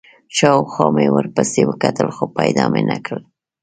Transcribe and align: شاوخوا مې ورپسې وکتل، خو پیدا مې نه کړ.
شاوخوا 0.37 0.87
مې 0.95 1.07
ورپسې 1.15 1.61
وکتل، 1.69 2.07
خو 2.15 2.23
پیدا 2.37 2.63
مې 2.71 2.81
نه 2.89 2.97
کړ. 3.05 3.19